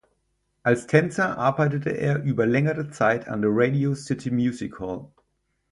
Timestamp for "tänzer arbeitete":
0.87-1.91